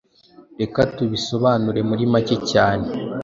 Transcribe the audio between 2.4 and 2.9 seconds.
cyane.